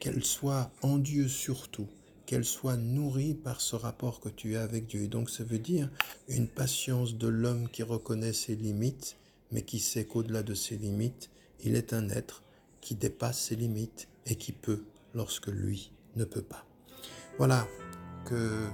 qu'elle 0.01 0.25
soit 0.25 0.71
en 0.83 0.99
Dieu 0.99 1.29
surtout, 1.29 1.88
qu'elle 2.27 2.45
soit 2.45 2.77
nourrie 2.77 3.35
par 3.35 3.61
ce 3.61 3.75
rapport 3.75 4.21
que 4.21 4.29
tu 4.29 4.57
as 4.57 4.62
avec 4.62 4.87
Dieu. 4.87 5.03
Et 5.03 5.09
donc 5.09 5.31
ça 5.31 5.45
veut 5.45 5.59
dire 5.59 5.91
une 6.29 6.49
patience 6.49 7.17
de 7.17 7.29
l'homme 7.29 7.69
qui 7.69 7.83
reconnaît 7.83 8.33
ses 8.33 8.55
limites, 8.55 9.17
mais 9.51 9.62
qui 9.62 9.81
sait 9.81 10.05
qu'au-delà 10.05 10.43
de 10.43 10.55
ses 10.55 10.77
limites, 10.77 11.31
il 11.64 11.75
est 11.75 11.93
un 11.93 12.09
être 12.11 12.43
qui 12.81 12.95
dépasse 12.95 13.41
ses 13.41 13.57
limites 13.57 14.09
et 14.27 14.37
qui 14.37 14.53
peut 14.53 14.85
lorsque 15.14 15.49
lui 15.49 15.91
ne 16.17 16.25
peut 16.25 16.43
pas. 16.43 16.67
Voilà, 17.38 17.68
que 18.24 18.66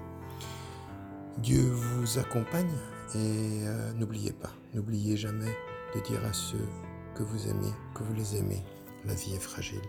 Dieu 1.39 1.61
vous 1.61 2.19
accompagne 2.19 2.73
et 3.15 3.63
euh, 3.67 3.93
n'oubliez 3.93 4.33
pas, 4.33 4.51
n'oubliez 4.73 5.19
jamais 5.19 5.55
de 5.95 6.01
dire 6.01 6.25
à 6.25 6.33
ceux 6.33 6.67
que 7.15 7.23
vous 7.23 7.47
aimez, 7.47 7.73
que 7.95 8.03
vous 8.03 8.15
les 8.15 8.37
aimez, 8.37 8.63
la 9.05 9.13
vie 9.13 9.35
est 9.35 9.41
fragile. 9.41 9.83